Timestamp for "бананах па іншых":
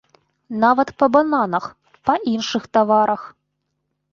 1.17-2.63